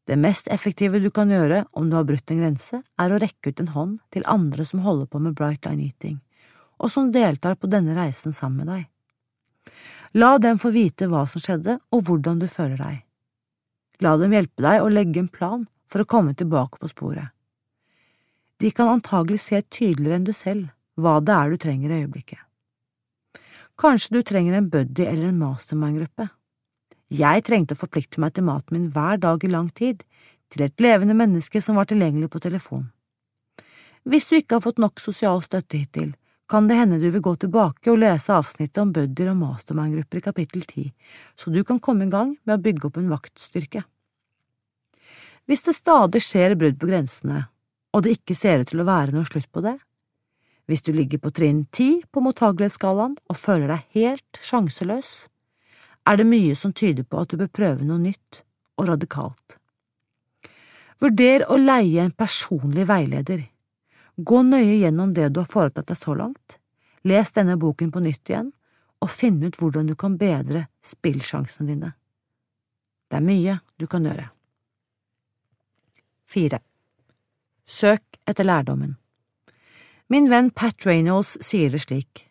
[0.06, 3.50] Det mest effektive du kan gjøre om du har brutt en grense, er å rekke
[3.50, 6.20] ut en hånd til andre som holder på med Bright Line Eating,
[6.78, 8.84] og som deltar på denne reisen sammen med deg.
[10.14, 13.02] La dem få vite hva som skjedde og hvordan du føler deg.
[14.04, 17.32] La dem hjelpe deg å legge en plan for å komme tilbake på sporet.
[18.62, 22.40] De kan antagelig se tydeligere enn du selv hva det er du trenger i øyeblikket.
[23.76, 26.30] Kanskje du trenger en buddy eller en mastermind-gruppe.
[27.12, 30.02] Jeg trengte å forplikte meg til maten min hver dag i lang tid,
[30.50, 32.88] til et levende menneske som var tilgjengelig på telefon.
[34.06, 36.14] Hvis du ikke har fått nok sosial støtte hittil,
[36.46, 40.26] kan det hende du vil gå tilbake og lese avsnittet om bødder og mastermind-grupper i
[40.28, 40.84] kapittel ti,
[41.34, 43.82] så du kan komme i gang med å bygge opp en vaktstyrke.
[45.46, 47.48] Hvis det stadig skjer brudd på grensene,
[47.94, 49.76] og det ikke ser ut til å være noe slutt på det,
[50.66, 55.28] hvis du ligger på trinn ti på mottagelighetsskalaen og føler deg helt sjanseløs,
[56.06, 58.42] er det mye som tyder på at du bør prøve noe nytt
[58.78, 59.56] og radikalt.
[61.02, 63.42] Vurder å leie en personlig veileder.
[64.16, 66.56] Gå nøye gjennom det du har foretatt deg så langt,
[67.04, 68.52] les denne boken på nytt igjen,
[69.04, 71.92] og finn ut hvordan du kan bedre spillsjansene dine.
[73.10, 74.30] Det er mye du kan gjøre.
[76.26, 76.62] Fire.
[77.66, 78.96] Søk etter lærdommen.
[80.08, 82.24] Min venn Pat Reynolds sier det slik,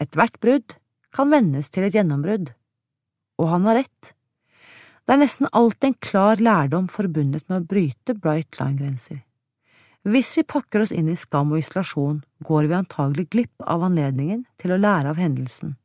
[0.00, 0.76] ethvert brudd
[1.12, 2.52] kan vendes til et gjennombrudd,
[3.42, 4.14] og han har rett.
[5.02, 9.24] Det er nesten alltid en klar lærdom forbundet med å bryte bright line-grenser.
[10.02, 14.44] Hvis vi pakker oss inn i skam og isolasjon, går vi antagelig glipp av anledningen
[14.58, 15.76] til å lære av hendelsen.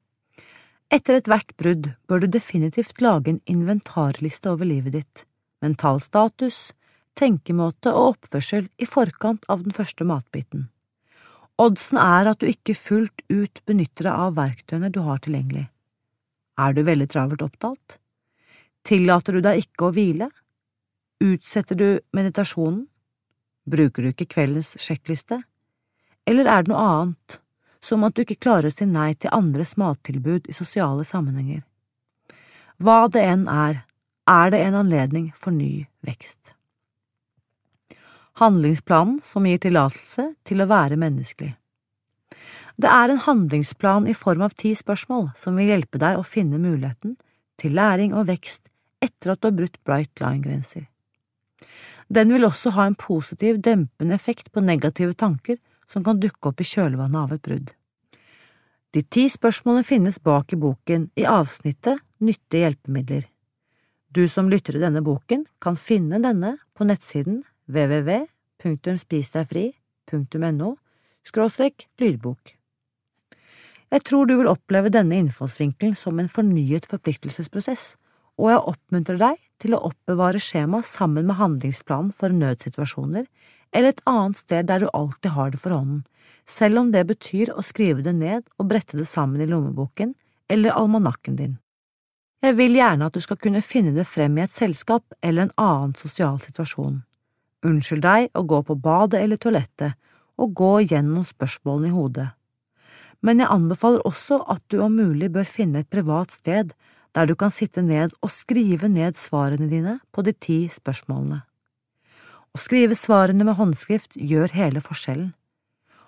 [0.94, 5.26] Etter ethvert brudd bør du definitivt lage en inventarliste over livet ditt,
[5.62, 6.72] mental status,
[7.18, 10.70] tenkemåte og oppførsel i forkant av den første matbiten.
[11.58, 15.66] Oddsen er at du ikke fullt ut benytter deg av verktøyene du har tilgjengelig.
[16.58, 17.98] Er du veldig travelt opptatt?
[18.88, 20.30] Tillater du deg ikke å hvile?
[21.24, 22.86] Utsetter du meditasjonen?
[23.68, 25.42] Bruker du ikke kveldens sjekkliste?
[26.28, 27.40] Eller er det noe annet,
[27.84, 31.64] som at du ikke klarer å si nei til andres mattilbud i sosiale sammenhenger?
[32.78, 33.84] Hva det enn er,
[34.28, 36.54] er det en anledning for ny vekst.
[38.38, 41.56] Handlingsplanen som gir tillatelse til å være menneskelig.
[42.78, 46.60] Det er en handlingsplan i form av ti spørsmål som vil hjelpe deg å finne
[46.62, 47.16] muligheten
[47.58, 48.70] til læring og vekst
[49.02, 50.86] etter at du har brutt bright line-grenser.
[52.08, 55.58] Den vil også ha en positiv, dempende effekt på negative tanker
[55.90, 57.70] som kan dukke opp i kjølvannet av et brudd.
[58.94, 63.30] De ti spørsmålene finnes bak i boken i avsnittet Nyttige hjelpemidler.
[64.10, 70.70] Du som lytter til denne boken, kan finne denne på nettsiden www.spisdegfri.no
[71.28, 72.57] skråstrek lydbok.
[73.92, 77.96] Jeg tror du vil oppleve denne innfallsvinkelen som en fornyet forpliktelsesprosess
[78.38, 83.26] og jeg oppmuntrer deg til å oppbevare skjema sammen med handlingsplanen for nødsituasjoner
[83.74, 86.04] eller et annet sted der du alltid har det for hånden,
[86.46, 90.14] selv om det betyr å skrive det ned og brette det sammen i lommeboken
[90.48, 91.58] eller almanakken din.
[92.46, 95.56] Jeg vil gjerne at du skal kunne finne det frem i et selskap eller en
[95.58, 97.02] annen sosial situasjon.
[97.66, 99.98] Unnskyld deg å gå på badet eller toalettet
[100.38, 102.28] og gå gjennom spørsmålene i hodet.
[103.26, 106.74] Men jeg anbefaler også at du om mulig bør finne et privat sted
[107.18, 111.42] der du kan sitte ned og skrive ned svarene dine på de ti spørsmålene.
[112.54, 115.34] Å skrive svarene med håndskrift gjør hele forskjellen.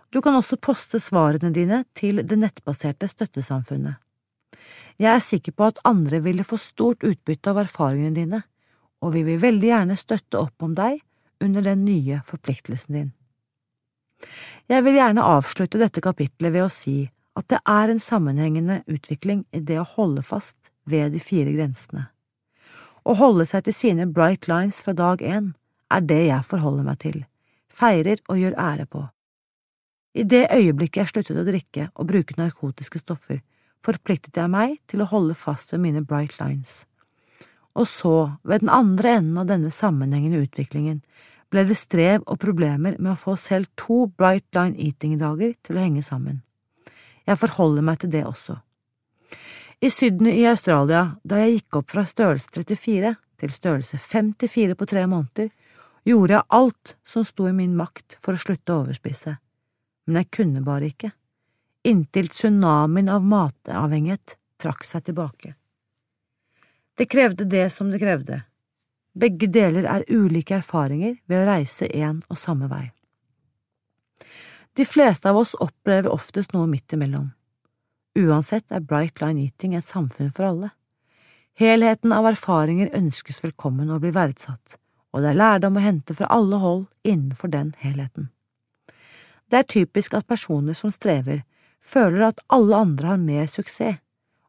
[0.09, 3.97] Du kan også poste svarene dine til det nettbaserte støttesamfunnet.
[4.99, 8.41] Jeg er sikker på at andre ville få stort utbytte av erfaringene dine,
[8.99, 10.99] og vi vil veldig gjerne støtte opp om deg
[11.39, 13.11] under den nye forpliktelsen din.
[14.69, 16.97] Jeg vil gjerne avslutte dette kapitlet ved å si
[17.39, 22.09] at det er en sammenhengende utvikling i det å holde fast ved de fire grensene.
[23.07, 25.53] Å holde seg til sine bright lines fra dag én
[25.89, 27.23] er det jeg forholder meg til,
[27.71, 29.05] feirer og gjør ære på.
[30.19, 33.41] I det øyeblikket jeg sluttet å drikke og bruke narkotiske stoffer,
[33.85, 36.83] forpliktet jeg meg til å holde fast ved mine bright lines.
[37.77, 41.03] Og så, ved den andre enden av denne sammenhengende utviklingen,
[41.49, 45.83] ble det strev og problemer med å få selv to bright line eating-dager til å
[45.83, 46.41] henge sammen.
[47.25, 48.59] Jeg forholder meg til det også.
[49.81, 54.87] I Sydney i Australia, da jeg gikk opp fra størrelse 34 til størrelse 54 på
[54.89, 55.51] tre måneder,
[56.03, 59.37] gjorde jeg alt som sto i min makt for å slutte å overspise,
[60.07, 61.13] men jeg kunne bare ikke,
[61.87, 65.53] inntil tsunamien av matavhengighet trakk seg tilbake.
[66.99, 68.41] Det krevde det som det krevde.
[69.19, 72.85] Begge deler er ulike erfaringer ved å reise en og samme vei.
[74.77, 77.33] De fleste av oss opplever oftest noe midt imellom.
[78.15, 80.69] Uansett er Bright Line Eating et samfunn for alle.
[81.59, 84.77] Helheten av erfaringer ønskes velkommen og blir verdsatt,
[85.11, 88.29] og det er lærdom å hente fra alle hold innenfor den helheten.
[89.51, 91.43] Det er typisk at personer som strever,
[91.83, 93.99] føler at alle andre har mer suksess,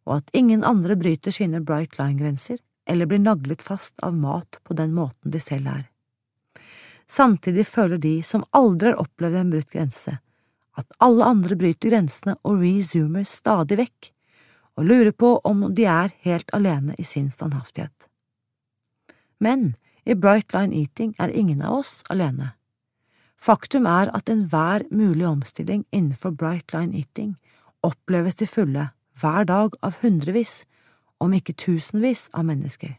[0.06, 4.74] og at ingen andre bryter sine Bright Line-grenser eller blir naglet fast av mat på
[4.74, 5.86] den måten de selv er.
[7.10, 10.18] Samtidig føler de som aldri har opplevd en brutt grense,
[10.78, 14.10] at alle andre bryter grensene og resumer stadig vekk,
[14.78, 18.06] og lurer på om de er helt alene i sin standhaftighet.
[19.42, 19.74] Men
[20.04, 22.52] i Bright Line Eating er ingen av oss alene.
[23.40, 27.34] Faktum er at enhver mulig omstilling innenfor Bright Line Eating
[27.86, 30.64] oppleves til fulle hver dag av hundrevis,
[31.20, 32.96] om ikke tusenvis av mennesker.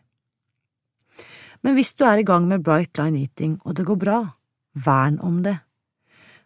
[1.62, 4.20] Men hvis du er i gang med Bright Line Eating og det går bra,
[4.74, 5.58] vern om det.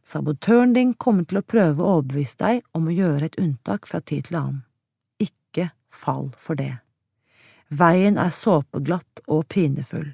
[0.06, 4.02] Sabotøren din kommer til å prøve å overbevise deg om å gjøre et unntak fra
[4.02, 4.60] tid til annen.
[5.20, 6.76] Ikke fall for det.
[7.70, 10.14] Veien er såpeglatt og pinefull.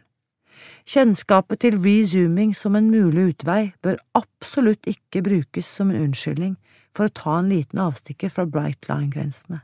[0.87, 6.55] Kjennskapet til resuming som en mulig utvei bør absolutt ikke brukes som en unnskyldning
[6.95, 9.61] for å ta en liten avstikker fra bright line-grensene,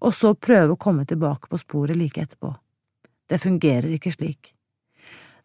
[0.00, 2.54] og så prøve å komme tilbake på sporet like etterpå.
[3.30, 4.54] Det fungerer ikke slik.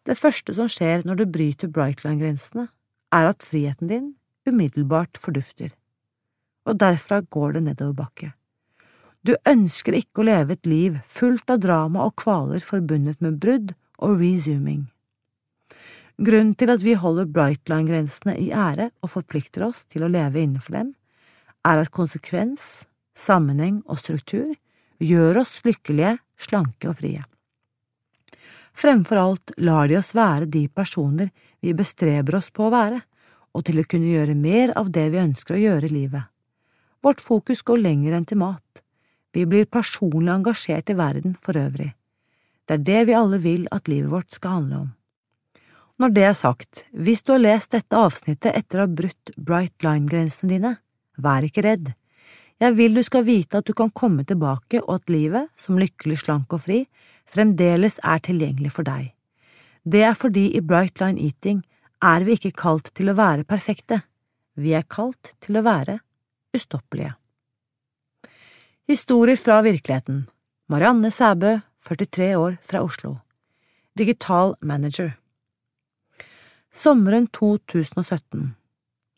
[0.06, 2.68] Det første som skjer når du bryter bright line-grensene,
[3.14, 4.08] er at friheten din
[4.46, 5.70] umiddelbart fordufter,
[6.66, 8.32] og derfra går det nedoverbakke.
[9.26, 13.72] Du ønsker ikke å leve et liv fullt av drama og kvaler forbundet med brudd
[13.98, 14.84] og resuming.
[16.16, 20.78] Grunnen til at vi holder Brightline-grensene i ære og forplikter oss til å leve innenfor
[20.78, 20.92] dem,
[21.66, 22.86] er at konsekvens,
[23.16, 24.54] sammenheng og struktur
[25.02, 27.24] gjør oss lykkelige, slanke og frie.
[28.76, 31.30] Fremfor alt lar de oss være de personer
[31.64, 33.00] vi bestreber oss på å være,
[33.56, 36.28] og til å kunne gjøre mer av det vi ønsker å gjøre i livet.
[37.00, 38.82] Vårt fokus går lenger enn til mat.
[39.32, 41.94] Vi blir personlig engasjert i verden for øvrig.
[42.66, 44.88] Det er det vi alle vil at livet vårt skal handle om.
[45.96, 49.84] Når det er sagt, hvis du har lest dette avsnittet etter å ha brutt bright
[49.86, 50.72] line-grensene dine,
[51.16, 51.94] vær ikke redd.
[52.56, 56.22] Jeg vil du skal vite at du kan komme tilbake og at livet, som lykkelig,
[56.22, 56.86] slank og fri,
[57.28, 59.12] fremdeles er tilgjengelig for deg.
[59.84, 61.60] Det er fordi i bright line eating
[62.02, 64.00] er vi ikke kalt til å være perfekte,
[64.56, 65.98] vi er kalt til å være
[66.56, 67.12] ustoppelige.
[68.88, 70.24] Historier fra virkeligheten
[70.72, 73.18] Marianne Sæbø, 43 år, fra Oslo
[73.98, 75.12] Digital manager
[76.72, 78.54] Sommeren 2017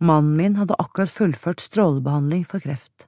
[0.00, 3.07] Mannen min hadde akkurat fullført strålebehandling for kreft.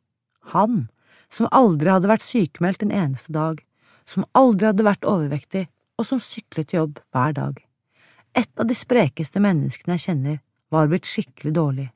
[0.54, 0.88] Han,
[1.30, 3.62] som aldri hadde vært sykemeldt en eneste dag,
[4.04, 5.68] som aldri hadde vært overvektig,
[6.00, 7.60] og som syklet jobb hver dag.
[8.34, 11.88] Et av de sprekeste menneskene jeg kjenner, var blitt skikkelig dårlig.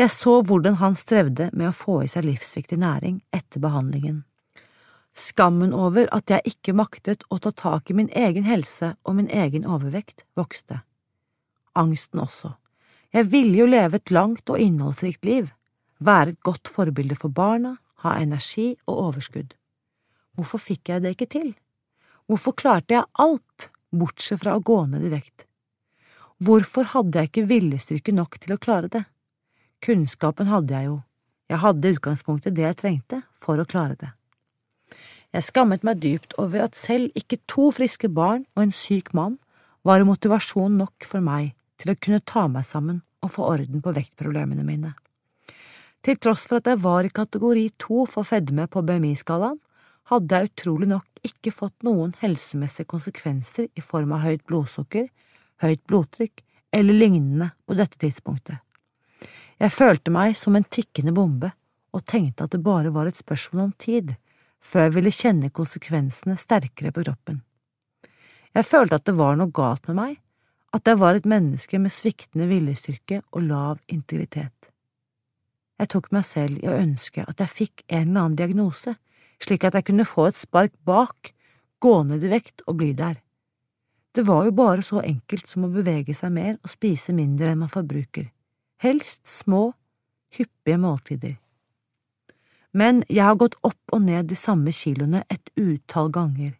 [0.00, 4.22] Jeg så hvordan han strevde med å få i seg livsviktig næring etter behandlingen.
[5.12, 9.28] Skammen over at jeg ikke maktet å ta tak i min egen helse og min
[9.28, 10.80] egen overvekt, vokste.
[11.76, 12.54] Angsten også.
[13.12, 15.50] Jeg ville jo leve et langt og innholdsrikt liv,
[16.06, 19.54] være et godt forbilde for barna, ha energi og overskudd.
[20.36, 21.52] Hvorfor fikk jeg det ikke til?
[22.26, 25.46] Hvorfor klarte jeg alt bortsett fra å gå ned i vekt.
[26.42, 29.04] Hvorfor hadde jeg ikke viljestyrke nok til å klare det?
[29.84, 30.98] Kunnskapen hadde jeg jo,
[31.50, 34.10] jeg hadde i utgangspunktet det jeg trengte for å klare det.
[35.32, 39.38] Jeg skammet meg dypt over at selv ikke to friske barn og en syk mann
[39.86, 43.94] var motivasjon nok for meg til å kunne ta meg sammen og få orden på
[43.96, 44.92] vektproblemene mine.
[46.02, 49.60] Til tross for at jeg var i kategori to for fedme på BMI-skalaen,
[50.10, 55.06] hadde jeg utrolig nok ikke fått noen helsemessige konsekvenser i form av høyt blodsukker,
[55.62, 56.42] høyt blodtrykk
[56.74, 58.58] eller lignende på dette tidspunktet.
[59.62, 61.52] Jeg følte meg som en tikkende bombe
[61.94, 64.16] og tenkte at det bare var et spørsmål om tid
[64.62, 67.42] før jeg ville kjenne konsekvensene sterkere på kroppen.
[68.52, 70.18] Jeg følte at det var noe galt med meg,
[70.74, 74.71] at jeg var et menneske med sviktende viljestyrke og lav integritet.
[75.82, 78.94] Jeg tok meg selv i å ønske at jeg fikk en eller annen diagnose
[79.42, 81.32] slik at jeg kunne få et spark bak,
[81.82, 83.18] gå ned i vekt og bli der.
[84.12, 87.62] Det var jo bare så enkelt som å bevege seg mer og spise mindre enn
[87.64, 88.28] man forbruker,
[88.84, 89.72] helst små,
[90.36, 91.38] hyppige måltider.
[92.72, 96.54] Men jeg har gått opp og ned de samme kiloene et utall ganger.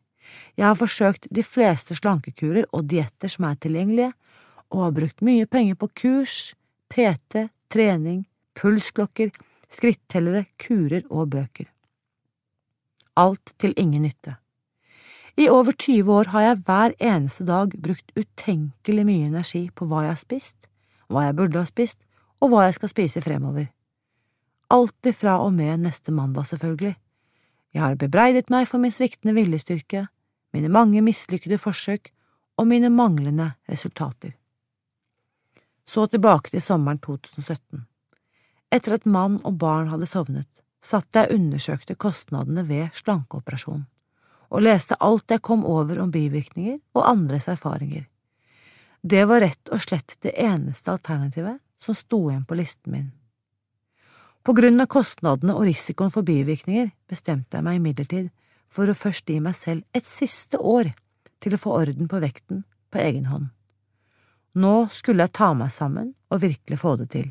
[0.57, 4.13] Jeg har forsøkt de fleste slankekurer og dietter som er tilgjengelige,
[4.73, 6.55] og har brukt mye penger på kurs,
[6.93, 8.25] PT, trening,
[8.59, 9.31] pulsklokker,
[9.73, 11.73] skrittellere, kurer og bøker
[13.17, 14.37] alt til ingen nytte.
[15.37, 20.05] I over 20 år har jeg hver eneste dag brukt utenkelig mye energi på hva
[20.05, 20.69] jeg har spist,
[21.09, 22.01] hva jeg burde ha spist,
[22.41, 23.71] og hva jeg skal spise fremover.
[24.73, 26.97] Alltid fra og med neste mandag, selvfølgelig.
[27.73, 30.07] Jeg har bebreidet meg for min sviktende viljestyrke,
[30.53, 32.13] mine mange mislykkede forsøk
[32.61, 34.35] og mine manglende resultater.
[35.87, 37.87] Så tilbake til sommeren 2017.
[38.73, 40.49] Etter at mann og barn hadde sovnet,
[40.83, 43.85] satt jeg og undersøkte kostnadene ved slankeoperasjon,
[44.53, 48.07] og leste alt jeg kom over om bivirkninger og andres erfaringer.
[49.03, 53.11] Det var rett og slett det eneste alternativet som sto igjen på listen min.
[54.43, 58.31] På grunn av kostnadene og risikoen for bivirkninger bestemte jeg meg imidlertid
[58.73, 60.95] for å først gi meg selv et siste år
[61.43, 63.51] til å få orden på vekten på egen hånd.
[64.59, 67.31] Nå skulle jeg ta meg sammen og virkelig få det til.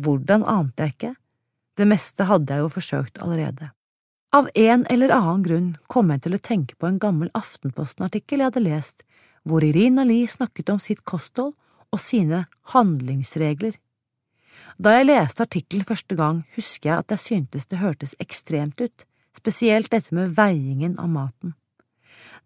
[0.00, 1.12] Hvordan ante jeg ikke,
[1.76, 3.70] det meste hadde jeg jo forsøkt allerede.
[4.32, 8.52] Av en eller annen grunn kom jeg til å tenke på en gammel Aftenposten-artikkel jeg
[8.52, 9.02] hadde lest,
[9.42, 11.56] hvor Irina Ali snakket om sitt kosthold
[11.90, 12.44] og sine
[12.74, 13.74] handlingsregler.
[14.78, 19.04] Da jeg leste artikkelen første gang, husker jeg at jeg syntes det hørtes ekstremt ut,
[19.36, 21.56] spesielt dette med veiingen av maten.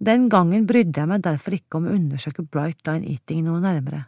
[0.00, 4.06] Den gangen brydde jeg meg derfor ikke om å undersøke Bright Line Eating noe nærmere.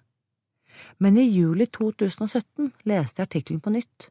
[0.98, 4.10] Men i juli 2017 leste jeg artikkelen på nytt.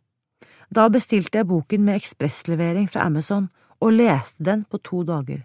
[0.70, 3.50] Da bestilte jeg boken med ekspresslevering fra Amazon
[3.82, 5.44] og leste den på to dager,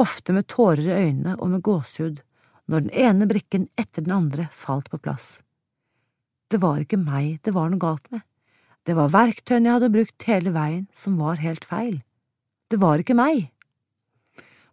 [0.00, 2.20] ofte med tårer i øynene og med gåsehud,
[2.66, 5.42] når den ene brikken etter den andre falt på plass.
[6.50, 8.24] Det var ikke meg det var noe galt med,
[8.82, 12.00] det var verktøyene jeg hadde brukt hele veien som var helt feil.
[12.70, 13.52] Det var ikke meg.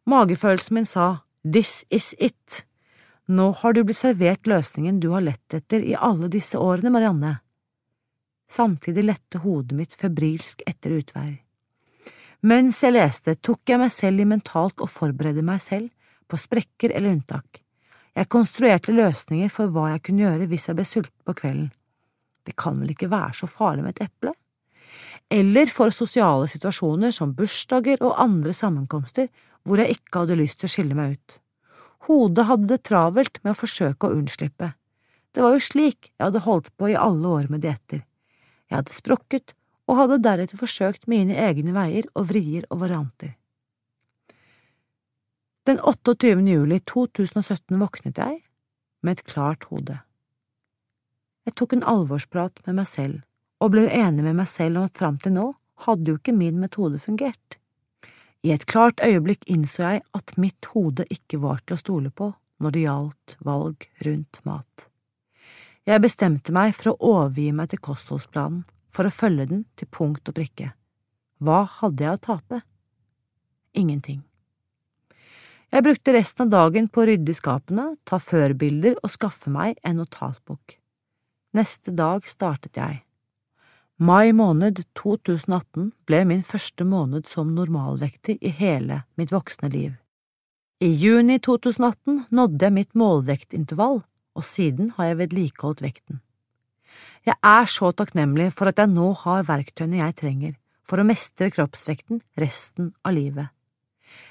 [0.10, 2.64] Magefølelsen min sa this is it.
[3.30, 7.36] Nå har du blitt servert løsningen du har lett etter i alle disse årene, Marianne.
[8.50, 11.36] Samtidig lette hodet mitt febrilsk etter utvei.
[12.50, 15.92] Mens jeg leste, tok jeg meg selv i mentalt å forberede meg selv
[16.26, 17.60] på sprekker eller unntak.
[18.18, 21.68] Jeg konstruerte løsninger for hva jeg kunne gjøre hvis jeg ble sulten på kvelden.
[22.48, 24.34] Det kan vel ikke være så farlig med et eple?
[25.30, 29.30] Eller for sosiale situasjoner som bursdager og andre sammenkomster
[29.62, 31.38] hvor jeg ikke hadde lyst til å skille meg ut.
[32.08, 34.74] Hodet hadde det travelt med å forsøke å unnslippe.
[35.36, 38.06] Det var jo slik jeg hadde holdt på i alle år med dietter.
[38.70, 39.54] Jeg hadde sprukket
[39.90, 43.36] og hadde deretter forsøkt mine egne veier og vrier og varianter.
[45.70, 46.34] Den 28.
[46.50, 48.40] juli 2017 våknet jeg
[49.06, 50.00] med et klart hode.
[51.46, 53.22] Jeg tok en alvorsprat med meg selv
[53.60, 55.48] og ble enig med meg selv om at fram til nå
[55.86, 57.59] hadde jo ikke min metode fungert.
[58.44, 62.32] I et klart øyeblikk innså jeg at mitt hode ikke var til å stole på
[62.64, 64.86] når det gjaldt valg rundt mat.
[65.88, 68.64] Jeg bestemte meg for å overgi meg til kostholdsplanen
[68.94, 70.72] for å følge den til punkt og prikke.
[71.40, 72.62] Hva hadde jeg å tape?
[73.74, 74.24] Ingenting.
[75.70, 79.78] Jeg brukte resten av dagen på å rydde i skapene, ta førbilder og skaffe meg
[79.86, 80.80] en notatbok.
[81.54, 83.04] Neste dag startet jeg.
[84.00, 89.98] Mai måned 2018 ble min første måned som normalvektig i hele mitt voksne liv.
[90.80, 94.00] I juni 2018 nådde jeg mitt målvektintervall,
[94.40, 96.22] og siden har jeg vedlikeholdt vekten.
[97.28, 100.56] Jeg er så takknemlig for at jeg nå har verktøyene jeg trenger
[100.88, 103.52] for å mestre kroppsvekten resten av livet.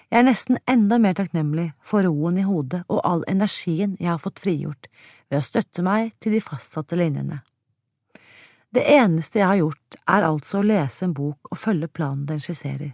[0.08, 4.24] Jeg er nesten enda mer takknemlig for roen i hodet og all energien jeg har
[4.24, 4.88] fått frigjort
[5.28, 7.42] ved å støtte meg til de fastsatte linjene.
[8.74, 12.40] Det eneste jeg har gjort, er altså å lese en bok og følge planen den
[12.42, 12.92] skisserer.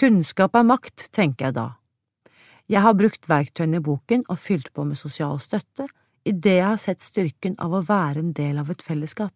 [0.00, 1.66] Kunnskap er makt, tenker jeg da.
[2.70, 5.88] Jeg har brukt verktøyene i boken og fylt på med sosial støtte
[6.24, 9.34] idet jeg har sett styrken av å være en del av et fellesskap,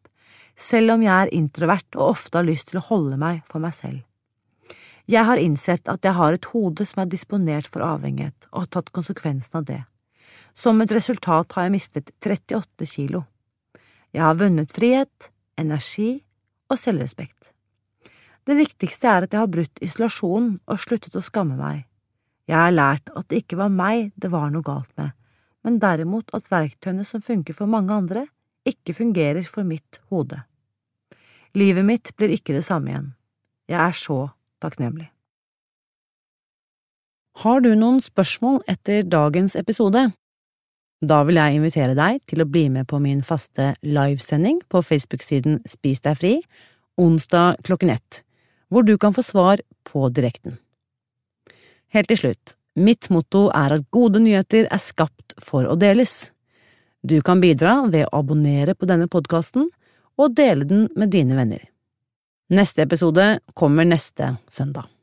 [0.57, 3.77] selv om jeg er introvert og ofte har lyst til å holde meg for meg
[3.77, 4.01] selv.
[5.05, 8.73] Jeg har innsett at jeg har et hode som er disponert for avhengighet, og har
[8.79, 9.83] tatt konsekvensen av det.
[10.57, 13.27] Som et resultat har jeg mistet 38 kilo.
[14.15, 16.25] Jeg har vunnet frihet, energi
[16.71, 17.51] og selvrespekt.
[18.45, 21.85] Det viktigste er at jeg har brutt isolasjonen og sluttet å skamme meg.
[22.49, 25.15] Jeg har lært at det ikke var meg det var noe galt med,
[25.65, 28.27] men derimot at verktøyene som funker for mange andre,
[28.69, 30.43] ikke fungerer for mitt hode.
[31.57, 33.11] Livet mitt blir ikke det samme igjen.
[33.71, 34.19] Jeg er så
[34.61, 35.09] takknemlig.
[37.43, 40.11] Har du noen spørsmål etter dagens episode?
[41.05, 45.59] Da vil jeg invitere deg til å bli med på min faste livesending på Facebook-siden
[45.69, 46.35] Spis deg fri,
[47.01, 48.23] onsdag klokken ett,
[48.73, 50.57] hvor du kan få svar på direkten.
[51.93, 56.31] Helt til slutt, mitt motto er at gode nyheter er skapt for å deles.
[57.05, 59.69] Du kan bidra ved å abonnere på denne podkasten
[60.17, 61.61] og dele den med dine venner.
[62.55, 64.94] Neste episode kommer neste søndag.